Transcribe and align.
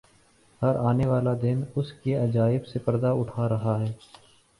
ہر 0.61 0.75
آنے 0.79 1.05
والا 1.07 1.33
دن 1.41 1.61
اس 1.75 1.91
کے 1.93 2.15
عجائب 2.15 2.65
سے 2.65 2.79
پردہ 2.79 3.13
اٹھا 3.17 3.47
رہا 3.49 3.79
ہے۔ 3.79 3.91